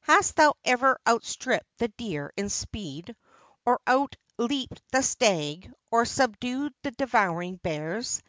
Hast 0.00 0.36
thou 0.36 0.54
ever 0.64 0.98
outstripped 1.06 1.76
the 1.76 1.88
deer 1.88 2.32
in 2.38 2.48
speed, 2.48 3.14
or 3.66 3.82
out 3.86 4.16
leaped 4.38 4.80
the 4.92 5.02
stag, 5.02 5.70
or 5.90 6.06
subdued 6.06 6.72
the 6.82 6.92
devouring 6.92 7.56
bears? 7.56 8.22